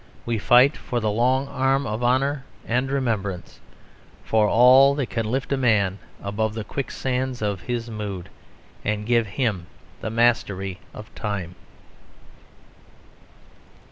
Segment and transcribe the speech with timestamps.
[0.25, 3.59] We fight for the long arm of honour and remembrance;
[4.23, 8.29] for all that can lift a man above the quicksands of his moods,
[8.83, 9.67] and give him
[9.99, 11.53] the mastery of time."